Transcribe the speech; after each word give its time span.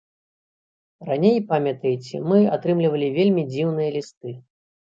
Раней, 1.09 1.37
памятаеце, 1.51 2.23
мы 2.33 2.39
атрымлівалі 2.55 3.13
вельмі 3.21 3.47
дзіўныя 3.53 3.89
лісты. 4.01 4.39